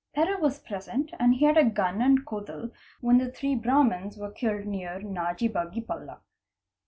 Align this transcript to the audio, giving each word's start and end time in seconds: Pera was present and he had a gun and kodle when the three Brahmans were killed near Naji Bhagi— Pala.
Pera 0.15 0.39
was 0.39 0.57
present 0.57 1.11
and 1.19 1.35
he 1.35 1.45
had 1.45 1.59
a 1.59 1.63
gun 1.63 2.01
and 2.01 2.25
kodle 2.25 2.71
when 3.01 3.19
the 3.19 3.31
three 3.31 3.53
Brahmans 3.55 4.17
were 4.17 4.31
killed 4.31 4.65
near 4.65 4.99
Naji 4.99 5.47
Bhagi— 5.47 5.81
Pala. 5.87 6.21